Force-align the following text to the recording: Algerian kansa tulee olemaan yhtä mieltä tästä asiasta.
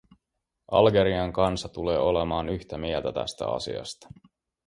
Algerian 0.71 1.33
kansa 1.33 1.69
tulee 1.69 1.97
olemaan 1.99 2.49
yhtä 2.49 2.77
mieltä 2.77 3.11
tästä 3.11 3.47
asiasta. 3.47 4.07